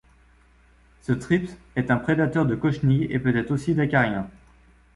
[1.01, 4.31] Ce thrips est un prédateur de cochenilles et peut-être aussi d'acariens.